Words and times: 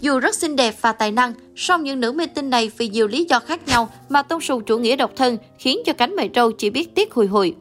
Dù 0.00 0.18
rất 0.18 0.34
xinh 0.34 0.56
đẹp 0.56 0.74
và 0.80 0.92
tài 0.92 1.12
năng, 1.12 1.32
song 1.56 1.84
những 1.84 2.00
nữ 2.00 2.12
mê 2.12 2.26
tinh 2.26 2.50
này 2.50 2.70
vì 2.78 2.88
nhiều 2.88 3.08
lý 3.08 3.24
do 3.24 3.40
khác 3.40 3.60
nhau 3.66 3.88
mà 4.08 4.22
tôn 4.22 4.40
sùng 4.40 4.64
chủ 4.64 4.78
nghĩa 4.78 4.96
độc 4.96 5.10
thân 5.16 5.36
khiến 5.58 5.78
cho 5.86 5.92
cánh 5.92 6.16
mày 6.16 6.30
râu 6.34 6.52
chỉ 6.52 6.70
biết 6.70 6.94
tiếc 6.94 7.14
hùi 7.14 7.26
hụi. 7.26 7.54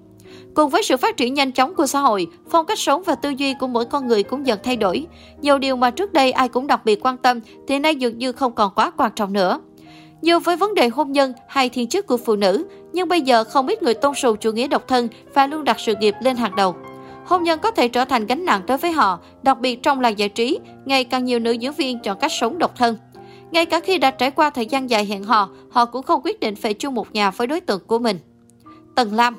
Cùng 0.53 0.69
với 0.69 0.83
sự 0.83 0.97
phát 0.97 1.17
triển 1.17 1.33
nhanh 1.33 1.51
chóng 1.51 1.75
của 1.75 1.87
xã 1.87 1.99
hội, 1.99 2.27
phong 2.49 2.65
cách 2.65 2.79
sống 2.79 3.03
và 3.05 3.15
tư 3.15 3.29
duy 3.29 3.53
của 3.53 3.67
mỗi 3.67 3.85
con 3.85 4.07
người 4.07 4.23
cũng 4.23 4.47
dần 4.47 4.59
thay 4.63 4.75
đổi. 4.75 5.05
Nhiều 5.41 5.57
điều 5.57 5.75
mà 5.75 5.91
trước 5.91 6.13
đây 6.13 6.31
ai 6.31 6.49
cũng 6.49 6.67
đặc 6.67 6.85
biệt 6.85 7.05
quan 7.05 7.17
tâm 7.17 7.39
thì 7.67 7.79
nay 7.79 7.95
dường 7.95 8.17
như 8.17 8.31
không 8.31 8.55
còn 8.55 8.71
quá 8.75 8.91
quan 8.97 9.11
trọng 9.15 9.33
nữa. 9.33 9.59
Dù 10.21 10.39
với 10.39 10.57
vấn 10.57 10.73
đề 10.73 10.87
hôn 10.87 11.11
nhân 11.11 11.33
hay 11.47 11.69
thiên 11.69 11.87
chức 11.87 12.07
của 12.07 12.17
phụ 12.17 12.35
nữ, 12.35 12.65
nhưng 12.93 13.07
bây 13.07 13.21
giờ 13.21 13.43
không 13.43 13.67
ít 13.67 13.83
người 13.83 13.93
tôn 13.93 14.15
sùng 14.15 14.37
chủ 14.37 14.51
nghĩa 14.51 14.67
độc 14.67 14.87
thân 14.87 15.07
và 15.33 15.47
luôn 15.47 15.63
đặt 15.63 15.79
sự 15.79 15.95
nghiệp 15.99 16.15
lên 16.21 16.35
hàng 16.35 16.55
đầu. 16.55 16.75
Hôn 17.27 17.43
nhân 17.43 17.59
có 17.59 17.71
thể 17.71 17.87
trở 17.87 18.05
thành 18.05 18.25
gánh 18.25 18.45
nặng 18.45 18.61
đối 18.67 18.77
với 18.77 18.91
họ, 18.91 19.19
đặc 19.43 19.59
biệt 19.59 19.83
trong 19.83 19.99
làng 19.99 20.19
giải 20.19 20.29
trí, 20.29 20.59
ngày 20.85 21.03
càng 21.03 21.25
nhiều 21.25 21.39
nữ 21.39 21.51
diễn 21.51 21.73
viên 21.73 21.99
chọn 21.99 22.17
cách 22.19 22.31
sống 22.31 22.57
độc 22.57 22.77
thân. 22.77 22.97
Ngay 23.51 23.65
cả 23.65 23.79
khi 23.79 23.97
đã 23.97 24.11
trải 24.11 24.31
qua 24.31 24.49
thời 24.49 24.65
gian 24.65 24.89
dài 24.89 25.05
hẹn 25.05 25.23
hò, 25.23 25.49
họ 25.69 25.85
cũng 25.85 26.03
không 26.03 26.21
quyết 26.23 26.39
định 26.39 26.55
phải 26.55 26.73
chung 26.73 26.95
một 26.95 27.13
nhà 27.13 27.31
với 27.31 27.47
đối 27.47 27.61
tượng 27.61 27.81
của 27.87 27.99
mình. 27.99 28.19
Tần 28.95 29.13
Lam 29.13 29.35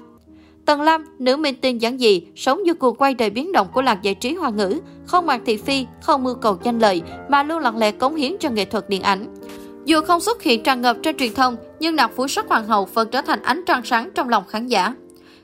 Tần 0.64 0.80
Lam, 0.80 1.04
nữ 1.18 1.36
minh 1.36 1.54
tinh 1.60 1.82
giản 1.82 1.98
dị, 1.98 2.22
sống 2.36 2.62
như 2.62 2.74
cuồng 2.74 2.96
quay 2.96 3.14
đời 3.14 3.30
biến 3.30 3.52
động 3.52 3.68
của 3.72 3.82
làng 3.82 3.98
giải 4.02 4.14
trí 4.14 4.34
hoa 4.34 4.50
ngữ, 4.50 4.80
không 5.06 5.26
màng 5.26 5.44
thị 5.44 5.56
phi, 5.56 5.86
không 6.02 6.24
mưu 6.24 6.34
cầu 6.34 6.58
danh 6.62 6.78
lợi, 6.78 7.02
mà 7.28 7.42
luôn 7.42 7.58
lặng 7.58 7.78
lẽ 7.78 7.90
cống 7.90 8.16
hiến 8.16 8.36
cho 8.40 8.50
nghệ 8.50 8.64
thuật 8.64 8.88
điện 8.88 9.02
ảnh. 9.02 9.34
Dù 9.84 10.00
không 10.00 10.20
xuất 10.20 10.42
hiện 10.42 10.62
tràn 10.62 10.82
ngập 10.82 10.96
trên 11.02 11.16
truyền 11.16 11.34
thông, 11.34 11.56
nhưng 11.80 11.96
nàng 11.96 12.10
phú 12.16 12.28
sắc 12.28 12.48
hoàng 12.48 12.66
hậu 12.66 12.84
vẫn 12.84 13.08
trở 13.10 13.22
thành 13.22 13.42
ánh 13.42 13.62
trăng 13.66 13.82
sáng 13.84 14.10
trong 14.14 14.28
lòng 14.28 14.44
khán 14.48 14.66
giả. 14.66 14.94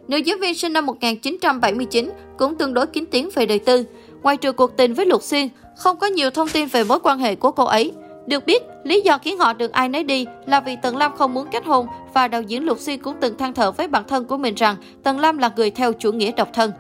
Nữ 0.08 0.16
diễn 0.16 0.40
viên 0.40 0.54
sinh 0.54 0.72
năm 0.72 0.86
1979 0.86 2.10
cũng 2.38 2.54
tương 2.54 2.74
đối 2.74 2.86
kín 2.86 3.04
tiếng 3.10 3.28
về 3.34 3.46
đời 3.46 3.58
tư. 3.58 3.84
Ngoài 4.22 4.36
trừ 4.36 4.52
cuộc 4.52 4.76
tình 4.76 4.94
với 4.94 5.06
Lục 5.06 5.22
Xuyên, 5.22 5.48
không 5.76 5.96
có 5.96 6.06
nhiều 6.06 6.30
thông 6.30 6.48
tin 6.48 6.68
về 6.68 6.84
mối 6.84 6.98
quan 7.02 7.18
hệ 7.18 7.34
của 7.34 7.50
cô 7.50 7.64
ấy. 7.64 7.92
Được 8.26 8.46
biết, 8.46 8.62
lý 8.84 9.00
do 9.00 9.18
khiến 9.18 9.38
họ 9.38 9.52
được 9.52 9.72
ai 9.72 9.88
nấy 9.88 10.04
đi 10.04 10.26
là 10.46 10.60
vì 10.60 10.76
Tần 10.82 10.96
Lam 10.96 11.16
không 11.16 11.34
muốn 11.34 11.46
kết 11.52 11.64
hôn 11.64 11.86
và 12.14 12.28
đạo 12.28 12.42
diễn 12.42 12.64
Lục 12.64 12.78
Xuyên 12.78 13.02
cũng 13.02 13.16
từng 13.20 13.36
than 13.36 13.54
thở 13.54 13.70
với 13.70 13.88
bản 13.88 14.04
thân 14.08 14.24
của 14.24 14.36
mình 14.36 14.54
rằng 14.54 14.76
Tần 15.02 15.20
Lam 15.20 15.38
là 15.38 15.50
người 15.56 15.70
theo 15.70 15.92
chủ 15.92 16.12
nghĩa 16.12 16.32
độc 16.32 16.48
thân. 16.52 16.72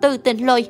Từ 0.00 0.16
tình 0.16 0.46
lôi 0.46 0.66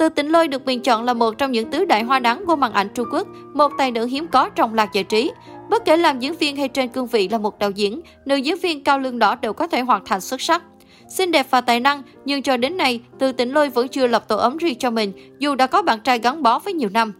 từ 0.00 0.08
Tịnh 0.08 0.32
Lôi 0.32 0.48
được 0.48 0.64
bình 0.64 0.80
chọn 0.80 1.04
là 1.04 1.14
một 1.14 1.38
trong 1.38 1.52
những 1.52 1.70
tứ 1.70 1.84
đại 1.84 2.02
hoa 2.02 2.18
đắng 2.18 2.46
của 2.46 2.56
màn 2.56 2.72
ảnh 2.72 2.88
Trung 2.94 3.08
Quốc, 3.12 3.28
một 3.54 3.72
tài 3.78 3.90
nữ 3.90 4.06
hiếm 4.06 4.26
có 4.26 4.48
trong 4.48 4.74
lạc 4.74 4.92
giải 4.92 5.04
trí. 5.04 5.32
Bất 5.70 5.84
kể 5.84 5.96
làm 5.96 6.18
diễn 6.18 6.34
viên 6.34 6.56
hay 6.56 6.68
trên 6.68 6.88
cương 6.88 7.06
vị 7.06 7.28
là 7.28 7.38
một 7.38 7.58
đạo 7.58 7.70
diễn, 7.70 8.00
nữ 8.24 8.36
diễn 8.36 8.58
viên 8.58 8.84
cao 8.84 8.98
lương 8.98 9.18
đỏ 9.18 9.34
đều 9.34 9.52
có 9.52 9.66
thể 9.66 9.80
hoàn 9.80 10.04
thành 10.04 10.20
xuất 10.20 10.40
sắc. 10.40 10.62
Xinh 11.10 11.30
đẹp 11.30 11.46
và 11.50 11.60
tài 11.60 11.80
năng, 11.80 12.02
nhưng 12.24 12.42
cho 12.42 12.56
đến 12.56 12.76
nay, 12.76 13.00
Từ 13.18 13.32
Tĩnh 13.32 13.50
Lôi 13.50 13.68
vẫn 13.68 13.88
chưa 13.88 14.06
lập 14.06 14.28
tổ 14.28 14.36
ấm 14.36 14.56
riêng 14.56 14.78
cho 14.78 14.90
mình, 14.90 15.12
dù 15.38 15.54
đã 15.54 15.66
có 15.66 15.82
bạn 15.82 16.00
trai 16.00 16.18
gắn 16.18 16.42
bó 16.42 16.58
với 16.58 16.72
nhiều 16.72 16.88
năm. 16.88 17.12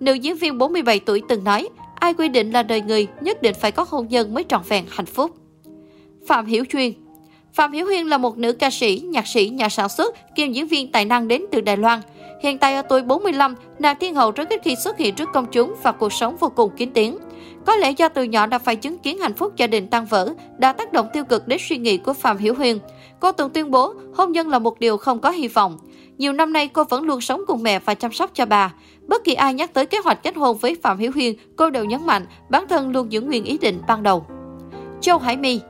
Nữ 0.00 0.14
diễn 0.14 0.36
viên 0.36 0.58
47 0.58 1.00
tuổi 1.00 1.22
từng 1.28 1.44
nói, 1.44 1.68
ai 1.94 2.14
quy 2.14 2.28
định 2.28 2.50
là 2.50 2.62
đời 2.62 2.80
người 2.80 3.06
nhất 3.20 3.42
định 3.42 3.54
phải 3.60 3.72
có 3.72 3.86
hôn 3.88 4.08
nhân 4.08 4.34
mới 4.34 4.44
trọn 4.48 4.62
vẹn 4.68 4.84
hạnh 4.90 5.06
phúc. 5.06 5.36
Phạm 6.26 6.46
Hiểu 6.46 6.64
Chuyên 6.64 6.92
Phạm 7.52 7.72
Hiểu 7.72 7.86
Huyên 7.86 8.06
là 8.06 8.18
một 8.18 8.38
nữ 8.38 8.52
ca 8.52 8.70
sĩ, 8.70 9.02
nhạc 9.04 9.26
sĩ, 9.26 9.48
nhà 9.48 9.68
sản 9.68 9.88
xuất, 9.88 10.14
kiêm 10.36 10.52
diễn 10.52 10.66
viên 10.66 10.92
tài 10.92 11.04
năng 11.04 11.28
đến 11.28 11.42
từ 11.52 11.60
Đài 11.60 11.76
Loan. 11.76 12.00
Hiện 12.44 12.58
tại 12.58 12.74
ở 12.74 12.82
tuổi 12.82 13.02
45, 13.02 13.54
nàng 13.78 13.96
thiên 14.00 14.14
hậu 14.14 14.30
rất 14.30 14.48
ít 14.48 14.60
khi 14.64 14.76
xuất 14.76 14.98
hiện 14.98 15.14
trước 15.14 15.28
công 15.32 15.46
chúng 15.46 15.74
và 15.82 15.92
cuộc 15.92 16.12
sống 16.12 16.36
vô 16.40 16.48
cùng 16.48 16.70
kín 16.76 16.90
tiếng. 16.94 17.18
Có 17.66 17.76
lẽ 17.76 17.90
do 17.90 18.08
từ 18.08 18.22
nhỏ 18.22 18.46
đã 18.46 18.58
phải 18.58 18.76
chứng 18.76 18.98
kiến 18.98 19.18
hạnh 19.18 19.34
phúc 19.34 19.52
gia 19.56 19.66
đình 19.66 19.86
tan 19.86 20.04
vỡ, 20.04 20.34
đã 20.58 20.72
tác 20.72 20.92
động 20.92 21.08
tiêu 21.12 21.24
cực 21.24 21.48
đến 21.48 21.58
suy 21.68 21.76
nghĩ 21.76 21.96
của 21.98 22.12
Phạm 22.12 22.38
Hiểu 22.38 22.54
Huyên. 22.54 22.78
Cô 23.20 23.32
từng 23.32 23.50
tuyên 23.50 23.70
bố 23.70 23.94
hôn 24.14 24.32
nhân 24.32 24.48
là 24.48 24.58
một 24.58 24.80
điều 24.80 24.96
không 24.96 25.20
có 25.20 25.30
hy 25.30 25.48
vọng. 25.48 25.78
Nhiều 26.18 26.32
năm 26.32 26.52
nay 26.52 26.68
cô 26.68 26.84
vẫn 26.84 27.02
luôn 27.02 27.20
sống 27.20 27.40
cùng 27.46 27.62
mẹ 27.62 27.78
và 27.78 27.94
chăm 27.94 28.12
sóc 28.12 28.30
cho 28.34 28.46
bà. 28.46 28.72
Bất 29.08 29.24
kỳ 29.24 29.34
ai 29.34 29.54
nhắc 29.54 29.74
tới 29.74 29.86
kế 29.86 29.98
hoạch 30.04 30.22
kết 30.22 30.36
hôn 30.36 30.58
với 30.58 30.76
Phạm 30.82 30.98
Hiểu 30.98 31.12
Huyên, 31.14 31.34
cô 31.56 31.70
đều 31.70 31.84
nhấn 31.84 32.06
mạnh 32.06 32.26
bản 32.50 32.68
thân 32.68 32.90
luôn 32.92 33.12
giữ 33.12 33.20
nguyên 33.20 33.44
ý 33.44 33.58
định 33.58 33.80
ban 33.88 34.02
đầu. 34.02 34.26
Châu 35.00 35.18
Hải 35.18 35.36
My 35.36 35.60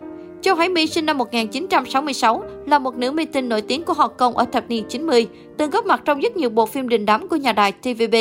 Châu 0.44 0.54
Hải 0.54 0.68
My 0.68 0.86
sinh 0.86 1.06
năm 1.06 1.18
1966, 1.18 2.42
là 2.66 2.78
một 2.78 2.96
nữ 2.96 3.10
minh 3.10 3.32
tinh 3.32 3.48
nổi 3.48 3.62
tiếng 3.62 3.82
của 3.82 3.92
Hồng 3.92 4.12
Kông 4.18 4.36
ở 4.36 4.44
thập 4.52 4.64
niên 4.68 4.84
90, 4.88 5.26
từng 5.56 5.70
góp 5.70 5.86
mặt 5.86 6.02
trong 6.04 6.20
rất 6.20 6.36
nhiều 6.36 6.50
bộ 6.50 6.66
phim 6.66 6.88
đình 6.88 7.06
đám 7.06 7.28
của 7.28 7.36
nhà 7.36 7.52
đài 7.52 7.72
TVB. 7.72 8.14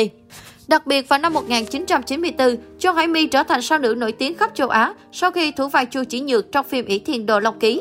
Đặc 0.68 0.86
biệt 0.86 1.08
vào 1.08 1.18
năm 1.18 1.32
1994, 1.32 2.56
Châu 2.78 2.92
Hải 2.92 3.06
My 3.06 3.26
trở 3.26 3.42
thành 3.42 3.62
sao 3.62 3.78
nữ 3.78 3.94
nổi 3.98 4.12
tiếng 4.12 4.34
khắp 4.34 4.50
châu 4.54 4.68
Á 4.68 4.94
sau 5.12 5.30
khi 5.30 5.52
thủ 5.52 5.68
vai 5.68 5.86
Chu 5.86 6.04
Chỉ 6.04 6.20
Nhược 6.20 6.52
trong 6.52 6.66
phim 6.66 6.86
ỷ 6.86 6.98
Thiên 6.98 7.26
Đồ 7.26 7.40
Long 7.40 7.58
Ký. 7.58 7.80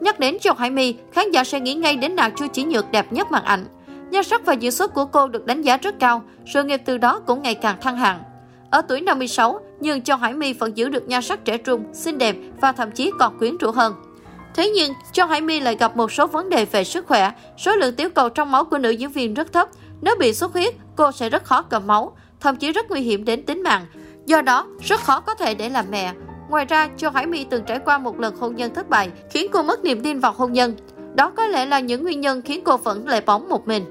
Nhắc 0.00 0.20
đến 0.20 0.38
Châu 0.38 0.54
Hải 0.54 0.70
My, 0.70 0.94
khán 1.12 1.30
giả 1.30 1.44
sẽ 1.44 1.60
nghĩ 1.60 1.74
ngay 1.74 1.96
đến 1.96 2.16
nàng 2.16 2.34
Chu 2.36 2.46
Chỉ 2.52 2.64
Nhược 2.64 2.90
đẹp 2.90 3.12
nhất 3.12 3.30
màn 3.30 3.44
ảnh. 3.44 3.64
Nhan 4.10 4.24
sắc 4.24 4.46
và 4.46 4.52
diễn 4.52 4.72
xuất 4.72 4.94
của 4.94 5.04
cô 5.04 5.28
được 5.28 5.46
đánh 5.46 5.62
giá 5.62 5.76
rất 5.76 5.98
cao, 6.00 6.22
sự 6.54 6.64
nghiệp 6.64 6.80
từ 6.84 6.98
đó 6.98 7.20
cũng 7.26 7.42
ngày 7.42 7.54
càng 7.54 7.76
thăng 7.80 7.96
hạng. 7.96 8.22
Ở 8.72 8.82
tuổi 8.82 9.00
56, 9.00 9.60
nhưng 9.80 10.02
Châu 10.02 10.16
Hải 10.16 10.34
My 10.34 10.52
vẫn 10.52 10.76
giữ 10.76 10.88
được 10.88 11.08
nhan 11.08 11.22
sắc 11.22 11.44
trẻ 11.44 11.58
trung, 11.58 11.84
xinh 11.92 12.18
đẹp 12.18 12.36
và 12.60 12.72
thậm 12.72 12.90
chí 12.90 13.10
còn 13.18 13.38
quyến 13.38 13.56
rũ 13.56 13.70
hơn. 13.70 13.94
Thế 14.54 14.70
nhưng, 14.70 14.92
Châu 15.12 15.26
Hải 15.26 15.40
My 15.40 15.60
lại 15.60 15.76
gặp 15.76 15.96
một 15.96 16.12
số 16.12 16.26
vấn 16.26 16.48
đề 16.48 16.64
về 16.64 16.84
sức 16.84 17.06
khỏe. 17.06 17.32
Số 17.58 17.76
lượng 17.76 17.94
tiểu 17.94 18.10
cầu 18.10 18.28
trong 18.28 18.52
máu 18.52 18.64
của 18.64 18.78
nữ 18.78 18.90
diễn 18.90 19.12
viên 19.12 19.34
rất 19.34 19.52
thấp. 19.52 19.68
Nếu 20.00 20.16
bị 20.18 20.34
xuất 20.34 20.52
huyết, 20.52 20.74
cô 20.96 21.12
sẽ 21.12 21.28
rất 21.28 21.44
khó 21.44 21.62
cầm 21.62 21.86
máu, 21.86 22.16
thậm 22.40 22.56
chí 22.56 22.72
rất 22.72 22.90
nguy 22.90 23.00
hiểm 23.00 23.24
đến 23.24 23.46
tính 23.46 23.62
mạng. 23.62 23.86
Do 24.26 24.42
đó, 24.42 24.66
rất 24.80 25.00
khó 25.00 25.20
có 25.20 25.34
thể 25.34 25.54
để 25.54 25.68
làm 25.68 25.84
mẹ. 25.90 26.12
Ngoài 26.50 26.64
ra, 26.64 26.88
Châu 26.96 27.10
Hải 27.10 27.26
My 27.26 27.44
từng 27.44 27.64
trải 27.64 27.78
qua 27.78 27.98
một 27.98 28.20
lần 28.20 28.36
hôn 28.36 28.56
nhân 28.56 28.74
thất 28.74 28.88
bại, 28.88 29.10
khiến 29.30 29.50
cô 29.52 29.62
mất 29.62 29.84
niềm 29.84 30.00
tin 30.00 30.20
vào 30.20 30.32
hôn 30.32 30.52
nhân. 30.52 30.74
Đó 31.14 31.30
có 31.36 31.46
lẽ 31.46 31.66
là 31.66 31.80
những 31.80 32.02
nguyên 32.02 32.20
nhân 32.20 32.42
khiến 32.42 32.60
cô 32.64 32.76
vẫn 32.76 33.08
lệ 33.08 33.20
bóng 33.20 33.48
một 33.48 33.68
mình. 33.68 33.84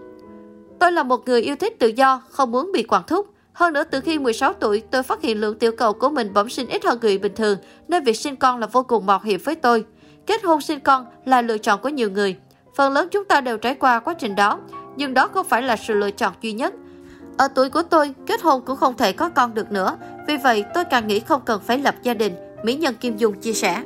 Tôi 0.80 0.92
là 0.92 1.03
một 1.03 1.22
người 1.25 1.42
yêu 1.42 1.56
thích 1.56 1.80
tự 1.80 1.88
do, 1.88 2.22
không 2.30 2.52
muốn 2.52 2.72
bị 2.74 2.84
quản 2.84 3.03
thúc. 3.08 3.31
Hơn 3.53 3.73
nữa, 3.73 3.84
từ 3.84 4.00
khi 4.00 4.19
16 4.19 4.53
tuổi, 4.53 4.81
tôi 4.91 5.03
phát 5.03 5.22
hiện 5.22 5.41
lượng 5.41 5.59
tiểu 5.59 5.72
cầu 5.72 5.94
của 5.94 6.09
mình 6.09 6.34
bẩm 6.34 6.50
sinh 6.50 6.67
ít 6.67 6.84
hơn 6.85 7.00
người 7.01 7.17
bình 7.17 7.35
thường, 7.35 7.57
nên 7.88 8.03
việc 8.03 8.17
sinh 8.17 8.35
con 8.35 8.59
là 8.59 8.67
vô 8.67 8.84
cùng 8.84 9.06
mạo 9.06 9.19
hiểm 9.23 9.39
với 9.44 9.56
tôi. 9.56 9.85
Kết 10.25 10.44
hôn 10.44 10.62
sinh 10.62 10.79
con 10.79 11.06
là 11.25 11.41
lựa 11.41 11.57
chọn 11.57 11.81
của 11.81 11.89
nhiều 11.89 12.09
người. 12.12 12.35
Phần 12.75 12.94
lớn 12.94 13.07
chúng 13.12 13.25
ta 13.25 13.41
đều 13.41 13.57
trải 13.57 13.75
qua 13.75 14.00
quá 14.00 14.13
trình 14.13 14.35
đó, 14.35 14.59
nhưng 14.95 15.13
đó 15.13 15.28
không 15.28 15.47
phải 15.47 15.62
là 15.62 15.75
sự 15.75 15.94
lựa 15.94 16.12
chọn 16.12 16.34
duy 16.41 16.53
nhất. 16.53 16.73
Ở 17.38 17.47
tuổi 17.47 17.69
của 17.69 17.84
tôi, 17.84 18.13
kết 18.28 18.41
hôn 18.41 18.66
cũng 18.66 18.78
không 18.78 18.97
thể 18.97 19.13
có 19.13 19.29
con 19.29 19.53
được 19.53 19.72
nữa. 19.72 19.97
Vì 20.28 20.38
vậy, 20.38 20.66
tôi 20.73 20.85
càng 20.85 21.07
nghĩ 21.07 21.19
không 21.19 21.41
cần 21.45 21.62
phải 21.66 21.78
lập 21.78 21.95
gia 22.03 22.13
đình, 22.13 22.33
Mỹ 22.63 22.75
Nhân 22.75 22.95
Kim 22.95 23.18
Dung 23.18 23.39
chia 23.39 23.53
sẻ. 23.53 23.81